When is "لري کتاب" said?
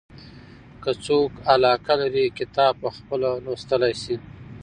2.01-2.73